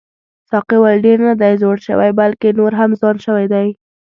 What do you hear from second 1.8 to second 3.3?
شوی بلکې نور هم ځوان